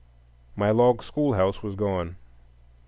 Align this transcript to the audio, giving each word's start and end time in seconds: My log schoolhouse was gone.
My 0.55 0.71
log 0.71 1.03
schoolhouse 1.03 1.61
was 1.61 1.75
gone. 1.75 2.15